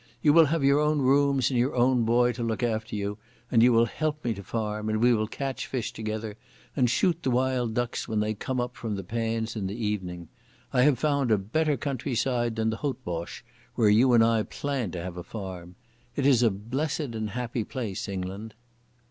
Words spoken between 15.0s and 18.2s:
have a farm. It is a blessed and happy place,